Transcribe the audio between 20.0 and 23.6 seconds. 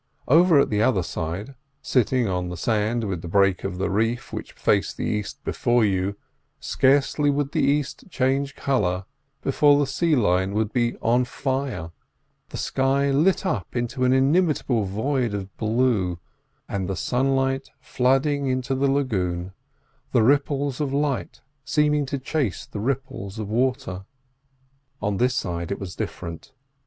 the ripples of light seeming to chase the ripples of